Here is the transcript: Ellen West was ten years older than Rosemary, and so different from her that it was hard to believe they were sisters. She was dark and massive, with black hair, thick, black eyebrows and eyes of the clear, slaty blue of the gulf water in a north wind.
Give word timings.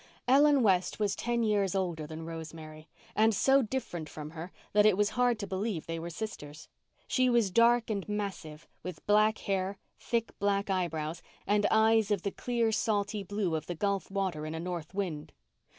Ellen 0.27 0.63
West 0.63 0.99
was 0.99 1.15
ten 1.15 1.43
years 1.43 1.75
older 1.75 2.07
than 2.07 2.25
Rosemary, 2.25 2.89
and 3.15 3.35
so 3.35 3.61
different 3.61 4.09
from 4.09 4.31
her 4.31 4.51
that 4.73 4.83
it 4.83 4.97
was 4.97 5.11
hard 5.11 5.37
to 5.37 5.45
believe 5.45 5.85
they 5.85 5.99
were 5.99 6.09
sisters. 6.09 6.67
She 7.07 7.29
was 7.29 7.51
dark 7.51 7.91
and 7.91 8.09
massive, 8.09 8.65
with 8.81 9.05
black 9.05 9.37
hair, 9.37 9.77
thick, 9.99 10.31
black 10.39 10.71
eyebrows 10.71 11.21
and 11.45 11.67
eyes 11.69 12.09
of 12.09 12.23
the 12.23 12.31
clear, 12.31 12.69
slaty 12.71 13.21
blue 13.21 13.53
of 13.53 13.67
the 13.67 13.75
gulf 13.75 14.09
water 14.09 14.43
in 14.47 14.55
a 14.55 14.59
north 14.59 14.91
wind. 14.95 15.33